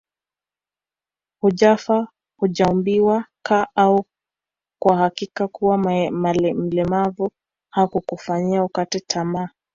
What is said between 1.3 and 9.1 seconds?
Hujafa hujaumbika ama kwa hakika kuwa mlemavu hakukufanyi ukate